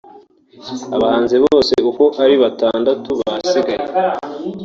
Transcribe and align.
abahanzi 0.95 1.35
bose 1.45 1.73
uko 1.89 2.03
ari 2.23 2.35
batatu 2.43 2.91
basigaye 3.19 3.85